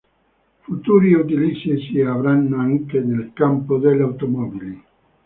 Futuri 0.61 1.13
utilizzi 1.15 1.79
si 1.81 1.99
avranno 2.01 2.57
anche 2.57 2.99
nel 3.01 3.29
campo 3.33 3.77
delle 3.77 4.01
automobili. 4.01 4.83